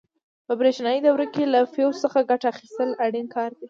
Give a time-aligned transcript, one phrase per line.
[0.45, 3.59] په برېښنایي دورو کې له فیوز څخه ګټه اخیستل اړین کار دی.